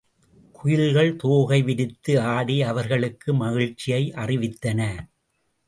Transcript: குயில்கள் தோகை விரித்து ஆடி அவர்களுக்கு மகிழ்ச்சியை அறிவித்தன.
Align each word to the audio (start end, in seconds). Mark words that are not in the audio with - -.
குயில்கள் 0.51 1.15
தோகை 1.15 1.59
விரித்து 1.61 2.19
ஆடி 2.19 2.61
அவர்களுக்கு 2.61 3.33
மகிழ்ச்சியை 3.33 4.03
அறிவித்தன. 4.15 4.81